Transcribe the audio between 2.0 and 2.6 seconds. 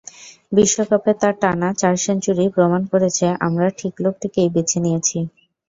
century